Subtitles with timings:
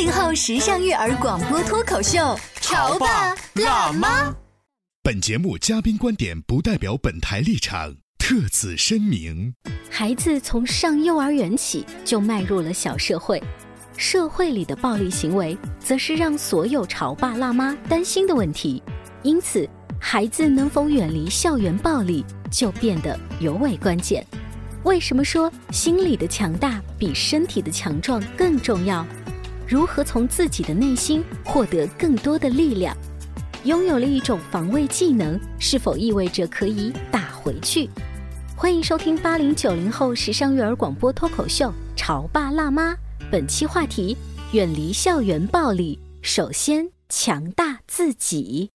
[0.00, 4.34] 八零后时尚育儿广播脱口秀，潮爸辣妈。
[5.02, 9.54] 本节目嘉宾观点不代表本台立场，特此声明。
[9.90, 13.42] 孩子从上幼儿园起就迈入了小社会，
[13.94, 18.82] 社会里的暴力行为，则是让所有潮爸辣妈担心的问题。
[19.22, 19.68] 因此，
[20.00, 24.26] 孩子能否远离校园暴力，就变得尤为关键。
[24.84, 29.06] 为什么说心理的强大比身体的强壮更重要？
[29.70, 32.92] 如何从自己的内心获得更多的力量？
[33.62, 37.88] 拥有了一种防卫技能，是否意味着可以打回去？
[38.56, 42.92] 欢迎收听八零九零后时尚育儿广播脱口秀《潮爸辣妈》，
[43.30, 44.16] 本期话题：
[44.50, 48.70] 远离校园暴力，首先强大自己。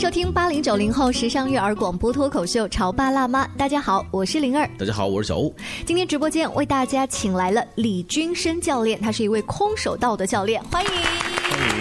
[0.00, 4.66] 迎收听八零九零后时尚育儿广播脱口秀《潮爸辣妈》，大家好，我是灵儿。
[4.78, 5.54] 大家好，我是小欧。
[5.84, 10.90] 今天直播间为大家请来了李军生教练，他是一位空手道的教练，欢迎。
[10.90, 11.79] 欢迎。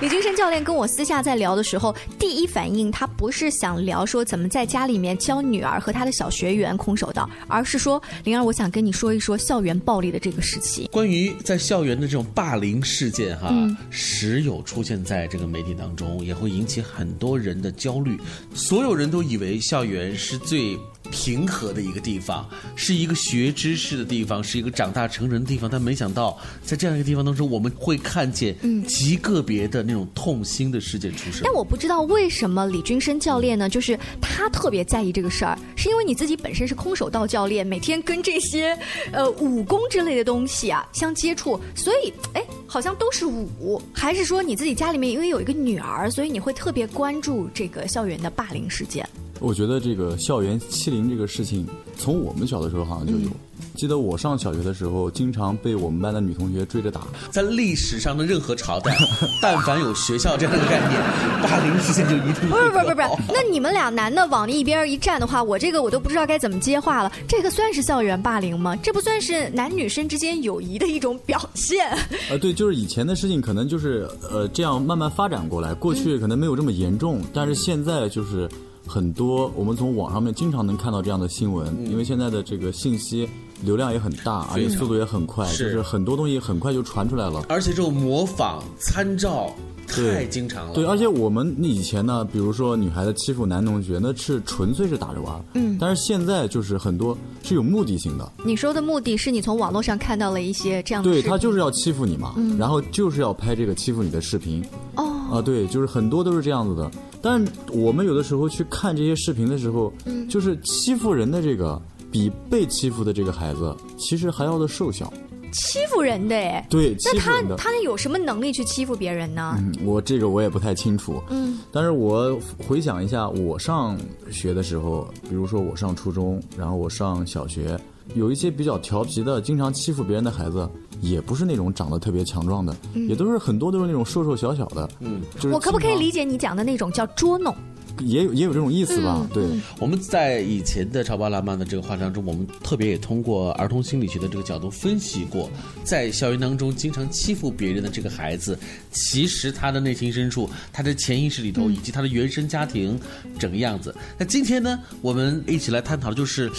[0.00, 10.88] 李金生教练跟我私下在聊的时候，第一反应他不是想聊说怎么在家里面教女儿和他的小学员空手道，而是说灵儿，我想跟你说一说校园暴力的这个时期。
[10.92, 18.16] 关于在校园的这种霸凌事件，哈，嗯时有出现在这个媒体当中，也会引起很多人的焦虑。
[18.54, 20.78] 所有人都以为校园是最
[21.10, 31.42] 平和的一个地方，是一个学知识的地方，是一个长大成人的地方，但没想到在这样一个地方当中，我们会看见极个别的那种痛心的事件出生。
[31.44, 38.78] 但我不知道为什么李军生教练呢，就是他特别在意这个事儿，是因为你自己本身是空手道教练，每天跟这些
[39.12, 49.08] 呃武功之类的东西啊相接触，所以哎，好像都是武，还是说你自己家里面因为有一个女儿，所以你会特别关注这个校园的霸凌事件？
[49.40, 51.66] 我觉得这个校园欺凌这个事情，
[51.96, 53.30] 从我们小的时候好像就有。
[53.74, 57.02] 记得我上小学的时候，经常被我们班的女同学追着打。
[57.30, 58.96] 在历史上的任何朝代，
[59.40, 61.00] 但凡有学校这样的概念，
[61.42, 67.12] 霸凌事件就一定不是不是不是不是，那你们俩男的往一边一站的话，我这个我都不知道该怎么接话了。
[67.28, 68.74] 这个算是校园霸凌吗？
[68.76, 71.86] 这不算是男女生之间友谊的一种表现？
[72.30, 78.48] 呃，对，就是以前的事情可能就是呃这样慢慢发展过来，过去可能没有这么严重，但是现在就是。
[78.88, 83.28] 很多我们从网上面经常能看到这样的新闻，嗯因为现在的这个信息
[83.62, 87.44] 流量也很大，而且速度也很快，就是很多东西很快就传出来了。
[87.48, 89.52] 而且这种模仿、参照
[89.86, 90.74] 太经常了。
[90.74, 95.44] 对，而且我们以前呢，比如说女孩子欺负男同学，那是纯粹是打着玩儿。
[95.54, 104.64] 嗯但是现在就是很多是有目的性的，你说的目的是你从网络上看到了一些这样的对他就是要欺负你嘛，然后就是要拍这个欺负你的视频。
[104.96, 105.04] 哦。
[105.30, 106.90] 啊，对，就是很多都是这样子的。
[107.20, 111.80] 但我们有的时候去看这些视频的时候，嗯就是欺负人的这个
[112.10, 115.12] 比被欺负的这个孩子其实还要的瘦小。
[115.50, 117.56] 欺负人的哎，对，那他欺负人的。
[117.56, 119.56] 他有什么能力去欺负别人呢？
[119.58, 121.22] 嗯，我这个我也不太清楚。
[121.30, 123.98] 嗯，但是我回想一下，我上
[124.30, 127.80] 学的时候，比如说我上初中，然后我上小学，
[128.14, 130.68] 有一些比较调皮的，经常欺负别人的孩子，
[131.00, 132.74] 也不是那种长得特别强壮的，
[133.08, 134.88] 也都是很多都是那种瘦瘦小小的。
[135.00, 137.54] 嗯，就是我可不可以理解你讲的那种叫捉弄？
[138.00, 139.18] 也有也有这种意思吧？
[139.22, 139.44] 嗯对。
[139.80, 145.50] 我们在以前的《潮爸辣妈》的这个话当中，我们特别也通过儿童心理学的这个角度分析过，
[145.82, 148.56] 在校园当中经常欺负别人的这个孩子，
[148.92, 152.98] 其实他的内心深处、他的潜意识里头，以及他的原生家庭
[153.36, 153.92] 整个样子。
[154.16, 156.50] 那今天呢，我们一起来探讨的就是。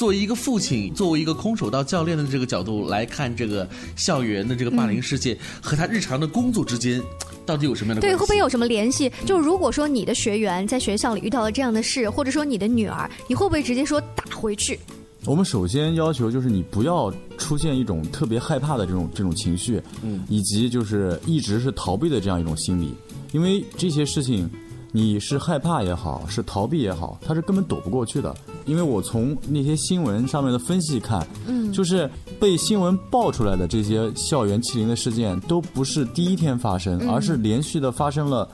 [0.00, 7.02] 作为一个父亲，作为一个空手道教练的这个角度来看，这个校园的这个霸凌事件、和他日常的工作之间，
[7.44, 9.12] 到底有什么样的关对，会不会有什么联系？
[9.26, 14.80] 就如果说你的学员在学校里遇到了这样的事，或者说你的女儿，你会不会直接说打回去？
[15.26, 22.94] 我们首先要求就是你不要出现一种特别害怕的这种这种情绪，嗯，以及就是一直是逃避的这样一种心理，
[23.32, 24.48] 因为这些事情，
[24.92, 28.34] 你是害怕也好，是逃避也好，他是根本躲不过去的。
[28.66, 32.10] 因为我从那些新闻上面的分析看，嗯，就是
[32.40, 38.48] 被新闻爆出来的这些校园欺凌的事件，都不是第一天发生，而是连续的发生了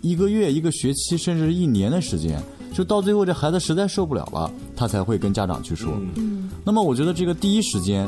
[0.00, 2.42] 一个月、一个学期，甚至一年的时间。
[2.72, 5.92] 就到最后，这孩子实在受不了了，他才会跟家长去说。
[6.16, 8.06] 嗯，那么我觉得这个第一时间，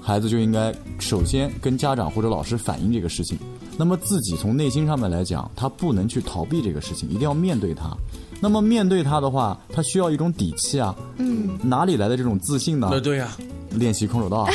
[0.00, 3.36] 孩子就应该首先跟家长或者老师反映这个事情。
[3.78, 7.96] 那么自己从内心上面来讲，他不能去逃避这个事情，一定要面对它。
[8.40, 10.94] 那么面对它的话，他需要一种底气啊。
[11.16, 12.88] 嗯，哪里来的这种自信呢？
[12.90, 13.28] 对对呀，
[13.70, 14.48] 练习空手道。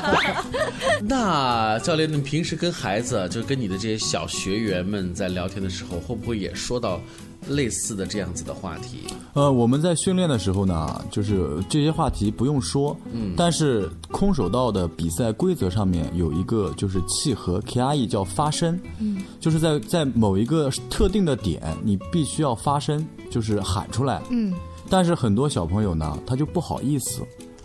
[1.04, 7.00] 那教练，你平时跟孩子，就跟你的这些小学员们在聊天的时候，会不会也说到？
[7.48, 9.00] 类似的这样子的话题，
[9.34, 24.54] 呃，我们在训练的时候呢，就是这些话题不用说，嗯，但是空手道的比赛规则上面有一个就是契合 K i E 叫发声，嗯，就是在在某一个特定的点，你必须要发声，就是喊出来，嗯，
[24.88, 27.22] 但是很多小朋友呢，他就不好意思，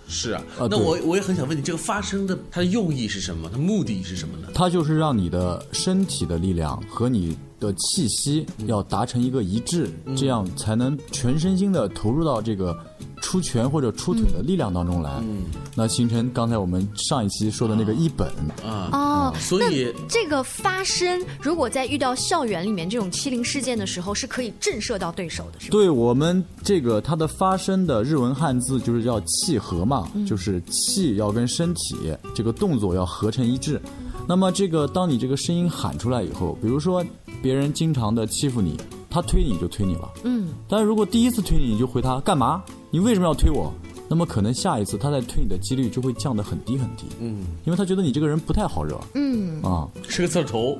[0.07, 3.47] 是啊，那我我也很想问你，这个发声的它的用意是什么？
[3.51, 4.47] 它目的是什么呢？
[4.55, 7.37] 它就是让你的身体的力量和你。
[7.59, 12.77] 的气息要达成一个一致，这样才能全身心的投入到这个
[13.21, 15.11] 出拳或者出腿的力量当中来。
[15.21, 15.45] 嗯，
[15.75, 18.27] 那形成刚才我们上一期说的那个一本
[18.63, 18.89] 啊。
[18.91, 25.71] 哦，所以这个发声，如果在遇到校园里面这种欺凌事件的时候，是可以震慑到对手的，是吧？
[25.71, 31.95] 对我们这个它的发声的日文汉字就是叫契合嘛，就是气要跟身体
[32.35, 33.81] 这个动作要合成一致。
[34.27, 37.03] 那么这个当你这个声音喊出来以后，比如说。
[37.39, 38.75] 别人经常的欺负你，
[39.11, 40.09] 他推你就推你了。
[40.23, 42.63] 嗯，但是如果第一次推你，你就回他干嘛？
[42.89, 43.71] 你为什么要推我？
[44.09, 47.05] 那么可能下一次他再推你的几率就会降得很低很低。
[47.19, 48.99] 嗯，因为他觉得你这个人不太好惹。
[49.15, 50.77] 嗯，啊，是个刺头。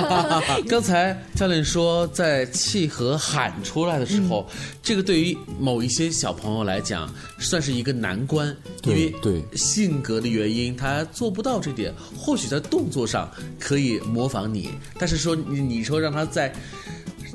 [0.68, 4.46] 刚才教练说，在气和喊出来的时候，
[4.82, 7.08] 这个对于某一些小朋友来讲，
[7.38, 8.54] 算是一个难关，
[8.84, 11.94] 因为对性格的原因，他做不到这点。
[12.16, 13.30] 或许在动作上
[13.60, 16.52] 可以模仿你，但是说你你说让他在。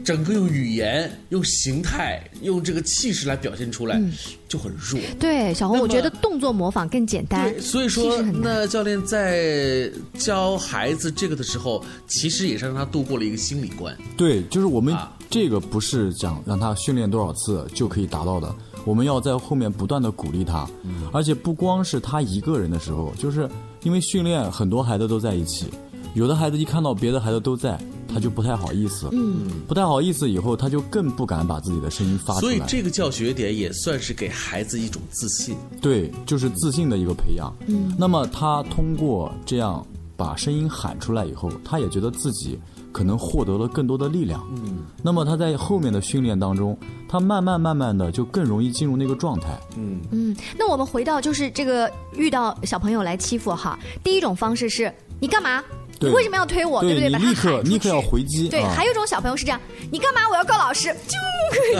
[0.03, 4.01] 整个用语言、用形态、用这个气势来表现出来，
[4.47, 4.99] 就很弱。
[5.19, 7.53] 对，小红，我觉得动作模仿更简单。
[7.59, 13.95] 所以说，那教练在教孩子这个的时候，其实也是让他度过了一个心理关。
[14.17, 14.95] 对，就是我们
[15.29, 18.53] 这个不是讲让他训练多少次就可以达到的，
[18.85, 20.67] 我们要在后面不断的鼓励他，
[21.11, 23.49] 而且不光是他一个人的时候，就是
[23.83, 25.67] 因为训练很多孩子都在一起，
[26.13, 27.79] 有的孩子一看到别的孩子都在。
[28.13, 32.53] 他就不太好意思，嗯，不太好意思，以后他就更不敢把自己的声音发出来。
[32.53, 37.53] 所以这个教学点也算是给孩子一种自信，对，就是自信的一个培养。
[37.67, 39.85] 嗯，那么他通过这样
[40.17, 42.59] 把声音喊出来以后，他也觉得自己
[42.91, 44.45] 可能获得了更多的力量。
[44.51, 46.77] 嗯，那么他在后面的训练当中，
[47.07, 49.57] 他慢慢慢慢的就更容易进入那个状态。
[49.77, 55.63] 嗯嗯，那我们回到就是这个遇到小朋友来欺负哈，第一种方式是你干嘛？
[55.99, 56.81] 你为什么要推我？
[56.81, 57.09] 对不对？
[57.09, 57.89] 把他喊出去。
[57.89, 58.47] 要回击。
[58.47, 59.59] 对，还有一种小朋友是这样：
[59.91, 60.21] 你干嘛？
[60.29, 60.95] 我要告老师，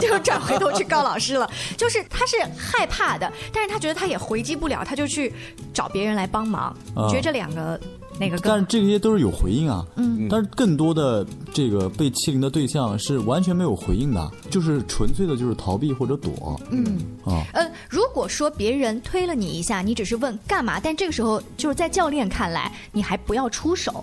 [0.08, 1.50] 就转回头去告老师了。
[1.76, 5.32] 就是他是害怕的，但是他觉得他也回击不了，他就去
[5.72, 6.76] 找别人来帮忙。
[6.94, 7.80] 你觉得这两个？
[8.20, 8.36] 哪个？
[8.42, 24.01] 但是这些都是有回应啊，嗯，但是更多的这个被欺凌的对象是完全没有回应的，就是纯粹的就是逃避或者躲，嗯啊，呃，如果说别人推了你一下，你只是问干嘛，但这个时候就是在教练看来，你还不要出手，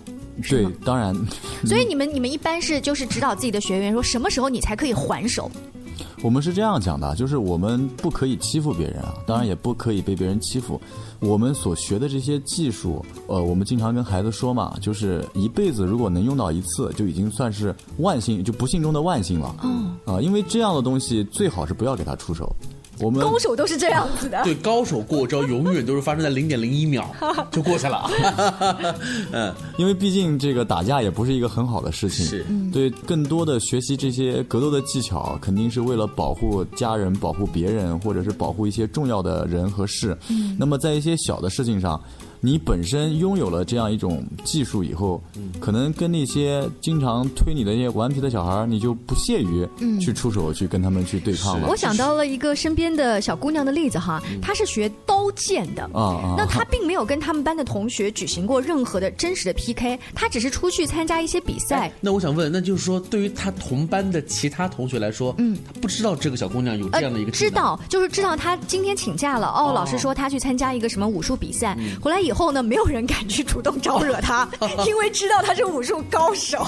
[0.49, 1.13] 对，当然，
[1.65, 5.49] 所以你们你们一般是就是指导自己的学员说什么时候你才可以还手。
[6.21, 10.79] 我们是这样讲的，就是我们不可以欺负别人啊，当然也不可以被别人欺负。
[11.19, 19.55] 我们所学的这些技术，呃，我们经常跟孩子说嘛，就是一辈子如果能用到一次，就已经算是万幸，就不幸中的万幸了。
[19.63, 22.53] 嗯啊，因为这样的东西最好是不要给他出手。
[23.01, 24.43] 我们高手都是这样子的。
[24.43, 27.09] 对，高手过招永远都是发生在零点零一秒
[27.51, 28.09] 就过去了。
[29.31, 32.25] 嗯，因为毕竟这个打架也不是一个很好的事情。
[32.25, 32.45] 是。
[32.71, 40.17] 对，更多的学习这些格斗的技巧，肯定是为了保护家人、保护别人，或者是保护一些重要的人和事。
[40.29, 40.55] 嗯。
[40.59, 41.99] 那么在一些小的事情上。
[42.41, 45.21] 你本身拥有了这样一种技术以后，
[45.59, 49.67] 可能跟那些经常推你的那些顽皮的小孩你就不屑于
[49.99, 51.67] 去出手去跟他们去对抗了。
[51.67, 55.83] 我想到了一个身边的小姑娘的例子哈，她是学刀剑的。
[55.93, 61.91] 啊，那她并没有跟他们班的同学举行过任何的真实的 PK，她只是出去参加一些比赛。
[61.99, 69.47] 那我想问，那就是说，对于她同班的其他同学来说，嗯，她不知道这个小姑娘有这样的一个知道，就是知道她今天请假了。
[69.47, 72.28] 哦，老师说她去参加一个什么武术比赛，回来以。
[72.29, 74.47] 以后呢，没有人敢去主动招惹他，
[74.85, 76.63] 因为知道他是武术高手，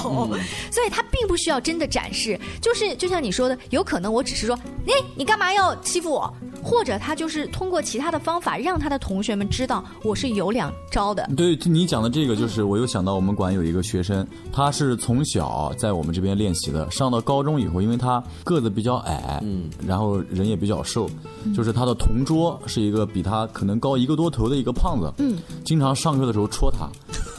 [0.72, 2.40] 所以他并不需要真的展示。
[2.60, 6.34] 就是就像你说的，有可能我只是说，哎，你干嘛要欺负我？
[6.64, 11.30] 或者他就是通过其他的方法，让他的同学们知道我是有两招的。
[11.36, 21.10] 对你讲的这个，就是我又想到我们馆有一个学生，他是从小在我们这边练习的，上到高中以后，因为他个子比较矮，嗯，然后人也比较瘦，
[21.56, 26.88] 就是他的同桌是一个比他可能高一个多头的一个胖子，嗯，经常上课的时候戳他。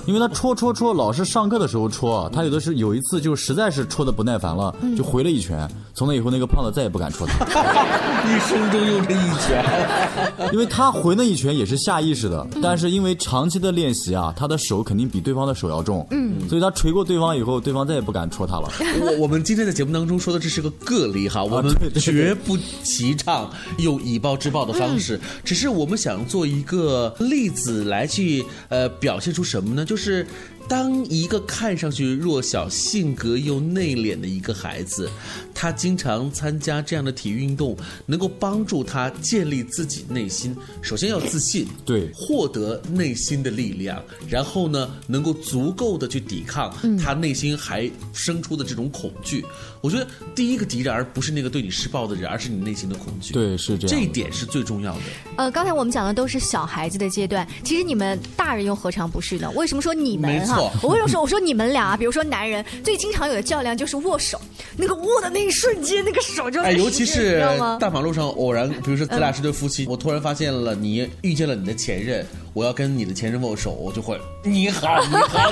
[0.06, 5.68] 因为他戳戳戳，老是上课的时候戳，他有的是有一次就实在是戳的不耐烦了，就回了一拳。
[5.94, 7.44] 从那以后，那个胖子再也不敢戳他。
[8.24, 9.64] 一生中用这一拳，
[10.52, 18.70] 因为他回那一拳也是下意识的，但是因为长期的练习啊，他的手肯定比对方的手要重，嗯，所以他捶过对方以后，对方再也不敢戳他了。
[19.00, 29.84] 我我们今天的节目当中说的这是个个例哈，我们绝不提倡用以暴制暴的方式，只是我们想做一个例子来去呃表现出什么呢？
[29.84, 30.26] 就就是
[30.72, 35.06] 当一个看上去弱小、性格又内敛的一个孩子，
[35.54, 37.76] 他经常参加这样的体育运动，
[38.06, 40.56] 能够帮助他建立自己内心。
[40.80, 49.44] 首先要自信，对，获得内心的力量，然后呢，能够足够的去抵抗他内心还生出的这种恐惧。
[49.82, 53.34] 我觉得第一个敌人，而不是那个对你施暴的人，而是你内心的恐惧。
[53.34, 53.94] 对，是这样。
[53.94, 55.00] 这一点是最重要的。
[55.36, 59.50] 呃，刚才我们讲的都是小孩子的阶段，其实你们大人又何尝不是呢？
[59.50, 60.61] 为什么说你们哈？
[60.82, 61.96] 我为什么说我说你们俩啊？
[61.96, 64.40] 比如说男人最经常有的较量就是握手，
[64.76, 67.42] 那个握的那一瞬间，那个手就哎，尤其是？
[67.80, 75.50] 大马路上偶然，比如说咱俩是对夫妻，我突然发现了你遇见了你的前任，我要跟你的前任握手，我就会你好，你好，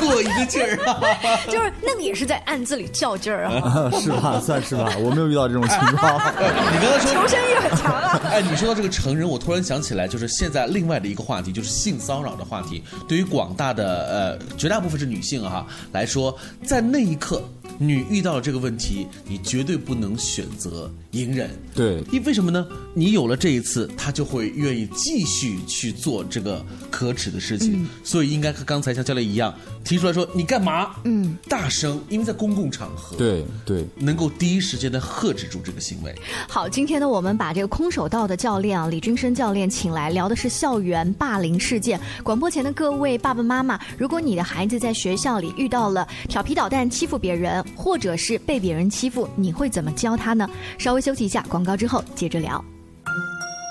[0.00, 1.00] 过一个劲儿啊。
[1.46, 4.40] 就是那个也是在暗自里较劲儿啊， 是吧？
[4.40, 6.16] 算是吧，我没有遇到这种情况。
[6.72, 8.20] 你刚才说求生欲很强啊。
[8.24, 12.82] 哎，你说到这个成人，我突然想起来，就是现在另外的一个话题，就是性骚扰的话题。
[13.08, 17.42] 对于广大的呃绝大部分是女性哈来说，在那一刻，
[17.78, 21.50] 你遇到了这个问题，你绝对不能选择隐忍。
[21.74, 22.66] 对，因为什么呢？
[22.94, 33.86] 你有了这一次，他就会愿意继续去做这个可耻的事情，所以应该和刚才像教练一样提出来说：“你干嘛？”嗯，大声，因为在公共场合，，对，对。
[33.96, 36.14] 能够第一时间的喝止住这个行为。
[36.48, 42.00] 好，今天呢，我们把这个空手道的教练啊，李军生教练请来，聊的是校园霸凌事件。
[42.22, 50.48] 广播前的各位爸爸妈妈，如果你的孩子在学校里遇到了调皮捣蛋、欺负别人，或者是被别人欺负，你会怎么教他呢？
[50.78, 52.62] 稍微休息一下，广告之后接着聊。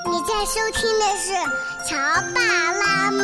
[0.05, 1.33] 你在收听的是
[1.87, 1.95] 《潮
[2.33, 2.41] 爸
[2.73, 3.23] 辣妈》，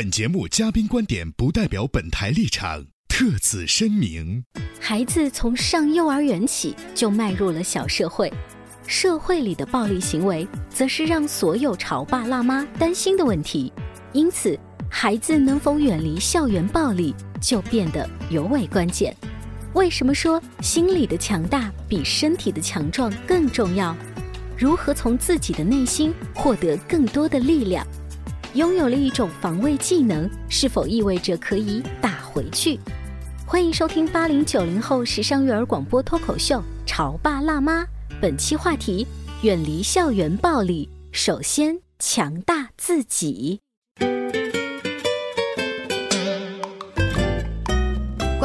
[0.00, 4.42] 本节目嘉宾观点不代表本台立场，特此声明。
[4.80, 8.32] 孩子从上幼儿园起就迈入了小社会，
[8.86, 13.70] 社会里的暴力行为，则是让所有潮爸辣妈担心的问题。
[14.14, 19.14] 因此，孩子能否远离校园暴力，就变得尤为关键。
[19.74, 23.94] 为什么说心理的强大比身体的强壮更重要？
[24.56, 27.86] 如何从自己的内心获得更多的力量？
[28.54, 32.80] 拥有了一种防卫技能，是否意味着可以打回去？
[33.46, 37.82] 欢迎收听八零九零后时尚育儿广播脱口秀《潮爸辣妈》，
[38.20, 39.06] 本期话题：
[39.42, 43.60] 远离校园暴力，首先强大自己。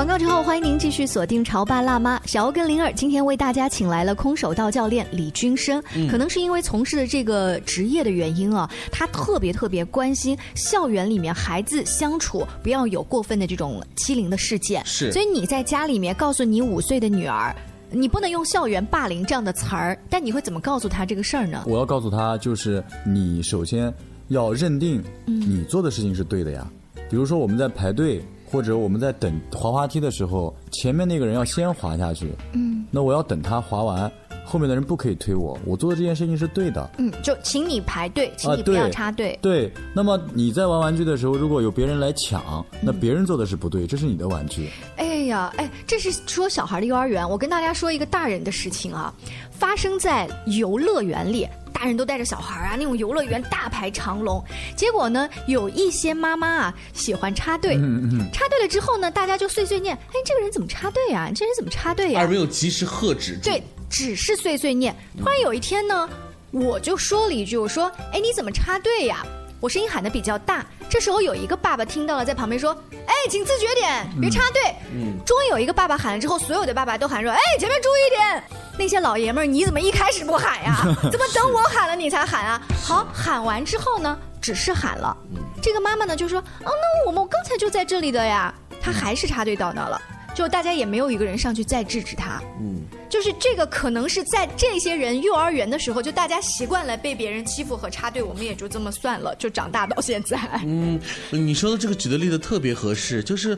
[0.06, 2.16] 广告之后，欢迎您继续锁定《潮爸辣妈》。
[2.28, 5.82] 小欧跟灵儿今天为大家请来了空手道教练李军生。
[6.08, 14.86] 可能是因为从事的这个职业的原因啊，他特别特别关心校园里面孩子相处不要有过分的这种欺凌的事件。
[14.86, 17.56] 是所以你在家里面告诉你五岁的女儿。
[17.90, 21.64] 你不能用校园霸凌这样的词儿，但你会怎么告诉他这个事儿呢？
[21.66, 23.92] 我要告诉他，就是你首先
[24.28, 26.68] 要认定你做的事情是对的呀。
[27.10, 34.10] 比如说我们在排队，或者我们在等滑滑梯的时候，前面那个人要先滑下去，嗯那我要等他滑完，
[34.46, 36.90] 后面的人不可以推我，我做的这件事情是对的。
[36.98, 39.38] 嗯，就请你排队，请啊，你不要插队。
[39.42, 44.70] 对，那么你在玩玩具的时候，如果有别人来抢，那别人做的是不对，这是你的玩具。
[44.96, 47.28] 哎呀，哎，这是说小孩的幼儿园。
[47.28, 49.14] 我跟大家说一个大人的事情啊，
[49.50, 51.48] 发生在游乐园里。
[51.76, 54.42] 大人都带着小孩啊，那种游乐园大排长龙。
[54.78, 61.30] 结果呢，有一些妈妈啊喜欢插队，嗯嗯插队了之后呢，大家就碎碎念：“哎，这个人怎么插队啊？
[61.36, 63.38] 这人怎么插队呀、而没有及时喝止。
[63.44, 64.96] 对，只是碎碎念。
[65.20, 66.10] 突然有一天呢，
[66.52, 69.26] 我就说了一句：“我说，哎，你怎么插队呀？”
[69.66, 70.64] 我声音喊的比较大。
[70.88, 72.72] 这时候有一个爸爸听到了，在旁边说
[73.08, 74.62] ：“哎，请自觉点，别插队。
[74.94, 78.44] 嗯，终于有一个爸爸喊了之后，所有的爸爸都喊说：“哎，前面注意点！”
[78.78, 80.78] 那些老爷们儿，你怎么一开始不喊呀？
[81.12, 82.62] 怎么等我喊了你才喊啊？
[82.80, 85.18] 好，喊完之后呢，只是喊了。
[85.64, 90.00] 这个妈妈呢就说：“哦，那我们刚才就在这里的呀。”她还是插队到那了，
[90.36, 92.40] 就大家也没有一个人上去再制止她。
[92.60, 100.38] 嗯，就是这个可能是在这些人幼儿园的时候，就大家习惯了被别人欺负和插队，我们也就这么算了，就长大到现在。
[100.66, 101.00] 嗯，
[101.32, 103.58] 你说的这个举的例子特别合适，就是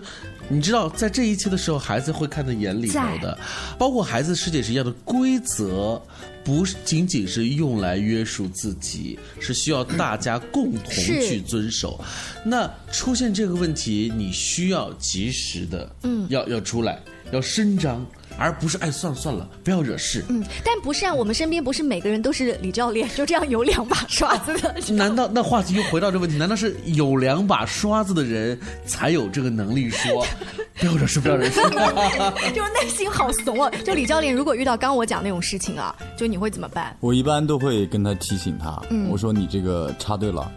[0.50, 3.38] 你知道，在这一切的时候，孩子会看在眼里头的，
[3.77, 6.01] 包括孩子世界是一样的规则。
[6.44, 12.00] 不仅仅是用来约束自己，是需要大家共同去遵守。
[12.46, 18.06] 那出现这个问题，你需要及时的，嗯要要出来，要伸张，
[18.38, 20.24] 而不是哎算了算了，不要惹事。
[20.29, 24.75] 嗯，但不是啊，我们身边不是每个人都是李教练， 就这样有两把刷子的。
[24.94, 26.38] 难道那话题又回到这个问题？
[26.38, 30.25] 难道是有两把刷子的人才有这个能力说
[30.79, 31.60] 不要惹事，不要惹事？
[32.53, 33.70] 就是内心好怂啊。
[33.84, 36.96] 就李教练，如果遇到刚我讲那种事情啊，就你会怎么办？
[37.00, 40.51] 我一般都会跟他提醒他，嗯我说你这个插队了，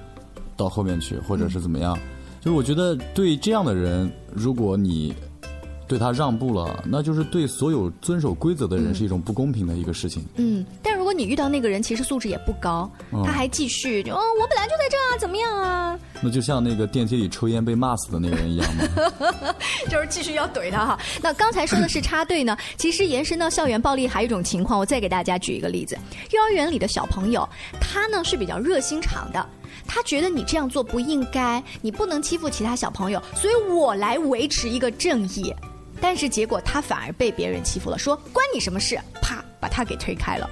[0.57, 1.99] 到后面去，或者是怎么样。
[2.41, 5.15] 就是我觉得对这样的人，如果你
[5.91, 10.25] 对他让步了，那就是对所有遵守规则的人是一种不公平的一个事情。
[10.37, 15.99] 嗯，但如果你遇到那个人，其实素质也不高，嗯他还继续就哦，我本来就在这儿啊，怎么样啊？
[16.21, 18.85] 那就像那个电梯里抽烟被骂死的那个人一样吗。
[19.91, 20.99] 就是继续要怼他哈。
[21.21, 25.99] 那刚才说的是插队呢， 其实延伸到校园暴力还有一种情况，我再给大家举一个例子：
[26.31, 27.49] 幼儿园里的小朋友，
[27.81, 29.45] 他呢是比较热心肠的。
[29.87, 35.53] 他觉得你这样做不应该，你不能欺负其他小朋友，所以我来维持一个正义。
[36.01, 38.99] 但是结果他反而被别人欺负了，说关你什么事？
[39.21, 40.49] 啪，把他给推开了。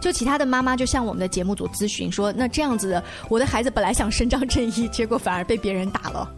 [0.00, 6.30] 就其他的妈妈就向我们的节目组咨询说，那这样子的，我的孩子本来想伸张正义，结果反而被别人打了。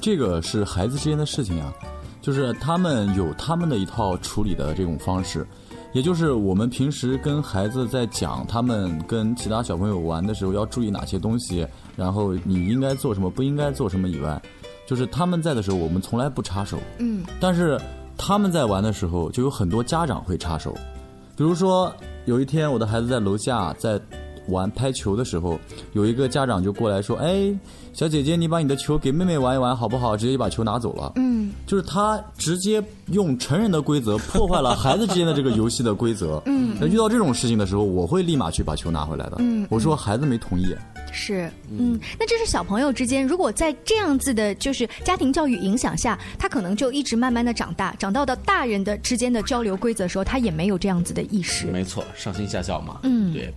[0.00, 1.72] 这个是孩子之间的事情啊，
[2.20, 5.44] 就是他们有他们的一套处理的这种方式，
[5.92, 14.40] 也就是我们平时跟孩子在讲他们跟其他小朋友玩的时候要注意哪些东西，然后你应该做什么，不应该做什么以外，
[14.86, 17.80] 就是他们在的时候我们从来不插手，嗯但是
[18.16, 20.72] 他们在玩的时候就有很多家长会插手，
[21.36, 21.92] 比如说
[22.24, 24.00] 有一天我的孩子在楼下在
[24.48, 25.58] 玩拍球的时候，
[25.92, 27.52] 有一个家长就过来说：“哎，
[27.92, 31.12] 小姐姐，你把你的球给妹妹玩一玩好不好？”直接就把球拿走了。
[31.16, 36.40] 嗯，就是他直接用成人的规则破坏了孩子之间的这个游戏的规则。
[36.46, 39.36] 嗯那遇到这种事情的时候，我会立马去把球拿回来的。
[39.40, 40.72] 嗯我说孩子没同意。
[41.16, 51.66] 是，嗯，那这是小朋友之间，如果在这样子的，就是家庭教育影响下，他可能就一直慢慢的长大，长到到大人的之间的交流规则的时候，他也没有这样子的意识。
[51.68, 53.00] 没错，上行下效嘛。
[53.04, 53.52] 嗯对。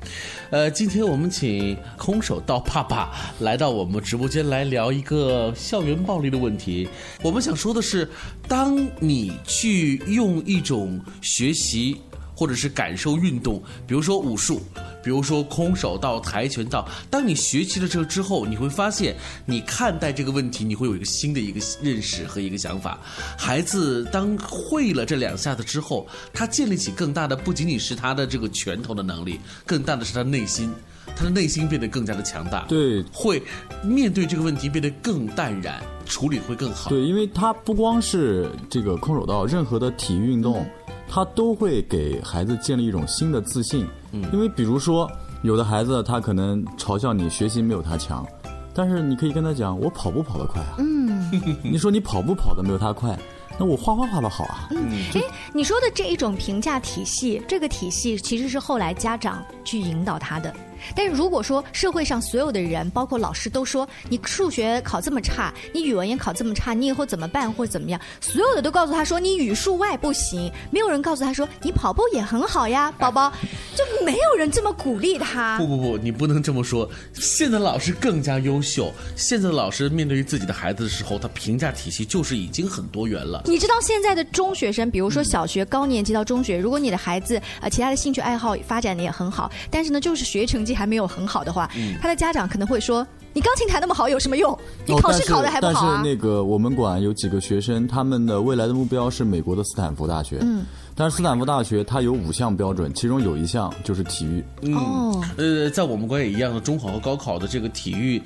[0.52, 6.88] 呃，今天我们请空手道爸爸来到我们直播间来聊一个校园暴力的问题。
[7.22, 8.10] 我们想说的是，
[8.48, 12.00] 当你去用一种学习。
[12.40, 14.62] 或者是感受运动，比如说武术，
[15.04, 16.88] 比如说空手道、跆拳道。
[17.10, 23.00] 当你学习了这个之后，你会发现，你看待这个问题，你会有一个新的一个认识和一个想法。
[23.38, 30.72] 孩子当会了这两下子之后，他建立起更大的不仅仅是他的这个拳头的能力，更大的是他内心，
[31.16, 32.66] 他的内心变得更加的强大。
[32.66, 33.42] 对，会
[33.84, 36.90] 面对这个问题变得更淡然，处理会更好。
[36.90, 40.66] 对，因为他不光是这个空手道，任何的体育运动，
[41.10, 43.86] 他都会给孩子建立一种新的自信。
[44.12, 45.10] 嗯，因为比如说，
[45.42, 48.26] 有的孩子他可能嘲笑你学习没有他强，
[48.74, 50.76] 但是你可以跟他讲，我跑步跑得快啊。
[50.78, 51.30] 嗯，
[51.64, 53.18] 你说你跑步跑得没有他快，
[53.58, 54.68] 那我画画画得好啊。
[54.72, 55.22] 嗯，哎，
[55.54, 60.54] 你说的这一种评价体系，这个体系其实是后来家长去引导他的。
[60.96, 73.32] 但是如果说社会上所有的人，包括老师都说你数学考这么差，你语文也考这么差，你以后怎么办或者怎么样，所有的都告诉他说你语数外不行，没有人告诉他说你跑步也很好呀，宝宝，
[73.76, 75.58] 就没有人这么鼓励他。
[75.58, 76.90] 不不不，你不能这么说。
[77.14, 83.44] 现在老师更加优秀，现在的老师面对于自己的孩子的时候，他评价体系就是已经很多元了。
[83.46, 91.70] 你知道现在的中学生，比如说小学高年级到中学，如果你的孩子呃其他的兴趣爱好发展的也很好，但是呢就是学成绩还没有很好的话，
[92.02, 94.58] 他的家长可能会说：“你钢琴弹那么好有什么用？
[94.86, 100.40] 你考试考的还不好啊哦但是但是那个我们馆有几个学生，他们的未来的目标是美国的斯坦福大学。
[100.42, 100.66] 嗯。
[100.96, 104.44] 但是斯坦福大学它有五项标准，其中有一项就是体育。
[104.64, 108.22] 嗯，哦呃，在我们国也一样的，中考和高考的这个体育，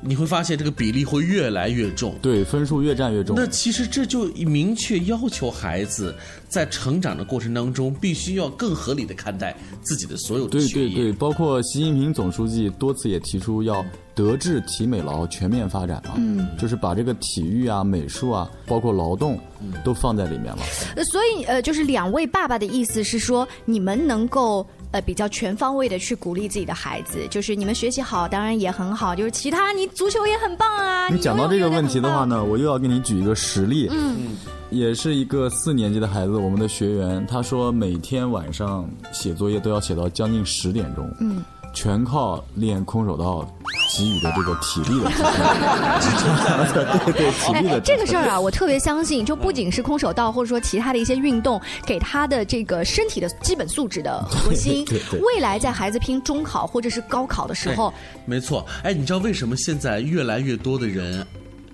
[0.00, 2.14] 你会发现这个比例会越来越重。
[2.22, 3.34] 对，分数越占越重。
[3.36, 6.14] 那其实这就明确要求孩子
[6.48, 10.68] 在成长的过程当中，必须要更合理的看待自己的所有的对。
[10.68, 19.38] 对对，包括习近平总书记多次也提出要德智体美劳全面发展嘛，嗯就是把这个体育啊、美术啊，包括劳动
[19.84, 20.58] 都放在里面了。
[20.96, 31.08] 呃，所以呃，就是两位爸爸的意思是说，你们能够呃比较全方位的去鼓励自己的孩子，就是你们学习好，当然也很好，就是其他你足球也很棒啊。
[31.08, 33.88] 你讲到这个问题的话呢，我又要给你举一个实例。
[33.90, 34.36] 嗯，
[34.70, 41.42] 也是一个四年级的孩子，我们的学员，他说每天晚上写作业都要写到将近十点钟，嗯，
[41.76, 43.46] 全靠练空手道
[43.94, 46.72] 给予的这个体力的支撑，
[47.12, 57.92] 对对，体力的这个事儿啊，我特别相信，就不仅是空手道，或者说其他的一些运动，给他的这个身体的基本素质的核心 对对对，未来在孩子拼中考或者是高考的时候，
[58.24, 58.64] 没错。
[58.82, 61.24] 哎，你知道为什么现在越来越多的人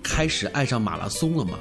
[0.03, 1.57] 开始爱上马拉松了吗？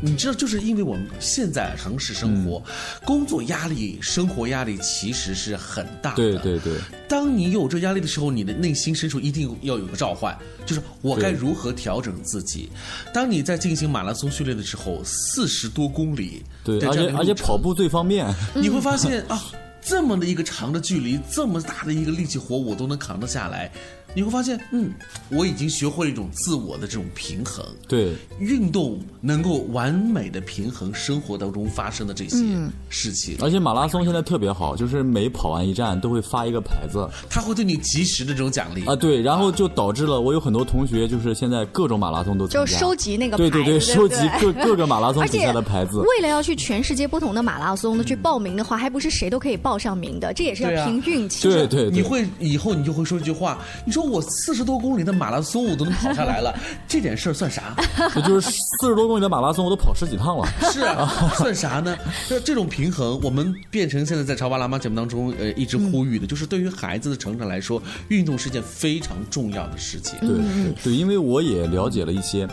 [0.00, 2.62] 你知道，就是因为我们现在城市生活、
[3.04, 6.16] 工作压力、生活压力其实是很大的。
[6.16, 12.68] 对对对，当你有这压力的时候，你的内心深处一定要有个召唤，就是我该如何调整自己。
[13.12, 18.24] 当你在进行马拉松训练的时候，四十多公里，对，的而且而且跑步最方便。
[18.54, 19.42] 你会发现啊，
[19.80, 23.68] 这么的一个长的距离，这么大的一个力气活，我都能扛得下来。
[24.14, 24.90] 你会发现，嗯，
[25.30, 27.64] 我已经学会了一种自我的这种平衡。
[27.86, 32.70] 对，运动能够完美的平衡生活当中发生的这些嗯。
[32.88, 37.08] 事情，而且马拉松现在特别好，就是每跑完一站都会发一个牌子。
[37.28, 38.84] 它会对你及时的这种奖励。
[38.86, 44.64] 啊，对，然后就导致了我有很多同学就是现在各种马拉松都参加，就收集那个牌子，对对对，收集各对？
[44.64, 45.98] 各个马拉松 比赛的牌子。
[46.00, 51.48] 为了要去全世界不同的马拉松呢去报名的话，还不是谁都可以报上名的，这也是要凭运气。
[51.48, 56.54] 对对，你会以后你就会说一句话，你说我四十多公里的马拉松我都能跑下来了，
[56.86, 57.74] 这点事儿算啥？
[58.14, 60.46] 我就是四十多公里的马拉松我都跑十几趟了。
[60.72, 61.96] 是啊，算啥呢？
[62.28, 70.18] 这这种平衡，我们变成现在在《潮爸辣妈》节目当中，呃，一直呼吁的，就是对于孩子的成长来说，运动是件非常重要的事情。
[70.20, 72.46] 对对对，因为我也了解了一些，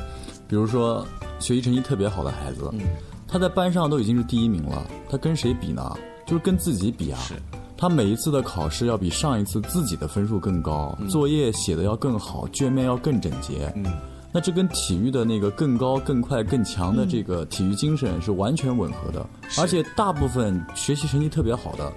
[0.47, 1.05] 比如说
[1.39, 2.71] 学习成绩特别好的孩子，
[3.27, 5.95] 他在班上都已经是第一名了，他跟谁比呢？
[6.25, 7.19] 就是跟自己比啊。
[7.78, 13.72] 他每一次的考试要比上一次自己的分数更高，作业写的要更好，卷面要更整洁。
[13.76, 13.86] 嗯，
[14.32, 19.26] 那这跟体育的那个更高、更快、更强的这个体育精神是完全吻合的。
[19.58, 21.92] 而且大部分学习成绩特别好的，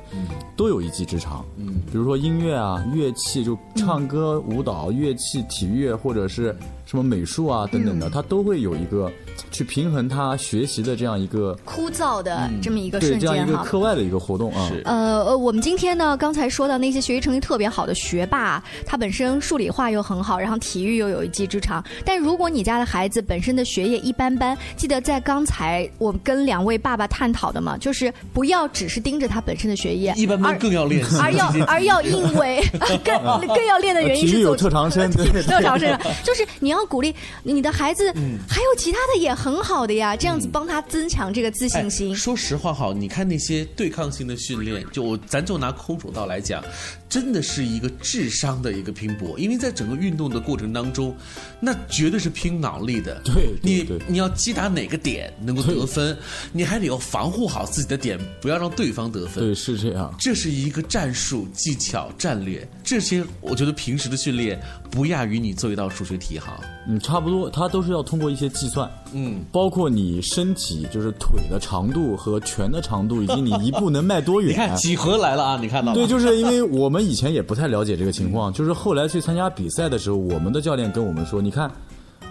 [0.57, 1.45] 都有一技之长。
[1.57, 6.55] 嗯，比如说音乐啊、乐器，就唱歌、舞蹈、乐器、体育或者是
[6.87, 9.11] 什么美术啊等等的，他都会有一个
[9.51, 13.65] 去平衡他学习的这样一个枯燥的这么一个对这样一个瞬间哈。
[13.65, 14.71] 课外的一个活动啊。
[14.85, 21.85] 呃呃，我们今天呢，刚才说到那些学习成绩特别好的学霸，他本身数理化又很好，然后体育又有一技之长。
[22.05, 32.63] 但如果你家的孩子本身的学业一般般，记得在刚才我们跟两位爸爸探讨的嘛，就是不要只是盯着他本身的学业，一般般而更要练习而要 而要因为
[33.05, 42.13] 更更要练的原因体育有是走特长生，对对 特长生，就是你要鼓励你的孩子，嗯还有其他的也很好的呀，这样子帮他增强这个自信心。
[42.13, 46.63] 哎说实话哈，你看那些对抗性的训练，就我咱就拿空手道来讲，
[47.09, 51.15] 真的是一个智商的一个拼搏，因为在整个运动的过程当中，
[51.61, 53.21] 那绝对是拼脑力的。
[53.25, 56.17] 对你你要击打哪个点能够得分，
[56.53, 59.43] 你还得要防护好自己的点，不要让对方得分。
[59.43, 60.15] 对，是这样。
[60.19, 66.61] 这是一个战术、技巧、战略，这些我觉得平时的训练不亚于你做一道数学题哈。
[66.91, 74.53] 嗯，差不多，它都是要通过一些计算，嗯，包括你身体就是腿的长度和拳的长度，以及你一步能迈多远。
[74.53, 75.59] 你看几何来了啊？
[75.61, 75.95] 你看到吗？
[75.95, 81.71] 对，就是因为我们以前也不太了解这个情况，就是后来去参加比赛的时候，我们的教练跟我们说，你看，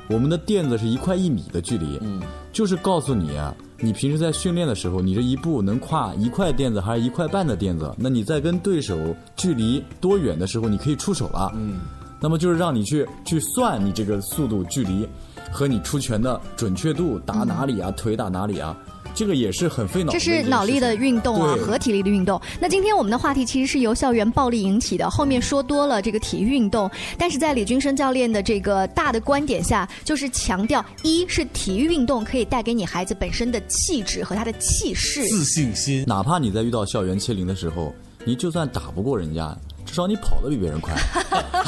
[0.10, 7.93] 我们的垫子是一块一米的距离，嗯，就是告诉你啊，你平时在训练的时候，你这一步能跨一块垫子还是一块半的垫子？
[7.97, 8.97] 那你在跟对手
[9.36, 11.51] 距离多远的时候，你可以出手了。
[11.56, 11.80] 嗯，
[12.19, 15.08] 那么就是让你去去算你这个速度、距离
[15.51, 18.75] 和你出拳的准确度，打哪里啊，腿打哪里啊。
[19.17, 22.39] 这个也是很费脑，这是脑力的运动啊，和体力的运动。
[22.60, 36.03] 那今天我们的话题其实是由校园暴力引起的，后面说多了这个体育运动，但是在李军生教练的这个大的观点下，就是强调一是体育运动可以带给你孩子本身的气质和他的气势、自信心。
[36.06, 37.91] 哪怕你在遇到校园欺凌的时候，
[38.23, 40.93] 你就算打不过人家，至少你跑得比别人快，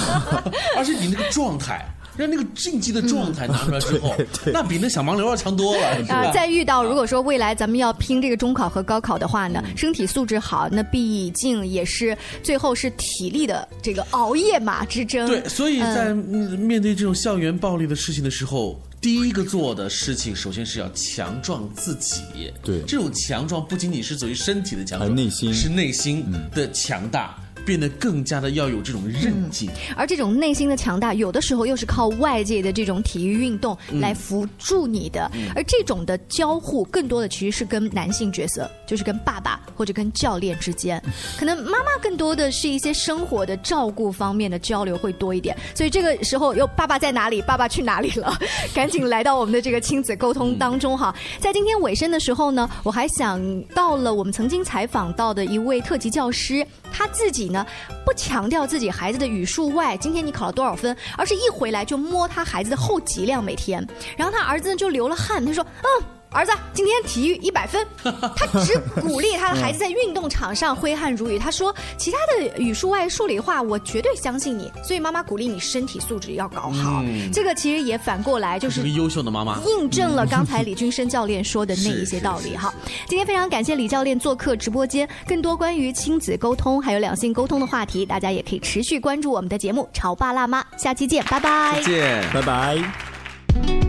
[0.78, 1.84] 而且你那个状态。
[2.20, 4.14] 让那个竞技的状态拿 出来之后，
[4.48, 5.88] 那比那小盲流要强多了。
[6.10, 15.28] 啊，再遇到如果说未来咱们要拼这个中考和高考的话呢，身体素质好，那毕竟也是最后是体力的这个熬夜马之争。
[15.28, 22.52] 对，所以在面对这种校园暴力的事情的时候，第一个做的事情，首先是要强壮自己。
[22.62, 27.34] 对，这种强壮不仅仅是属于身体的强壮，内心是内心的强大。
[27.70, 35.30] 变得更加的要有这种韧劲，而这种内心的强大，有的时候又是靠外界的这种体育运动来辅助你的。
[35.56, 41.00] 而这种的交互，更多的其实是跟男性角色，就是跟爸爸或者跟教练之间，
[41.38, 45.56] 可能妈妈更多的是一些生活的照顾方面的交流会多一点。
[45.76, 47.40] 所以这个时候，又爸爸在哪里？
[47.44, 48.36] 爸爸去哪里了？
[48.74, 51.14] 赶紧来到我们的这个亲子沟通当中哈。
[51.40, 53.40] 在今天尾声的时候呢，我还想
[53.76, 57.66] 到了我们曾经采访到的一位特级教师，他自己呢。
[58.06, 63.86] 不强调自己孩子的语数外，今天你考了多少分，而是一回来就摸他孩子的后脊梁，每天，
[64.18, 66.19] 然后他儿子就流了汗，他说，嗯。
[66.32, 67.86] 儿子，今天体育一百分。
[68.04, 71.40] 他只鼓励他的孩子在运动场上挥汗如雨。
[71.40, 74.72] 他说，其他的语数外、数理化，我绝对相信你。
[74.84, 77.04] 所以妈妈鼓励你身体素质要搞好。
[77.34, 82.74] 这个其实也反过来就是个优秀的妈妈，印证了刚才李军生教练说的那一些道理哈。
[83.08, 91.74] 今天非常感谢李教练做客直播间，更多关于亲子沟通还有两性沟通的话题，大家也可以持续关注我们的节目《潮爸辣妈》，下期见，拜拜。
[91.78, 93.89] 再见，拜拜。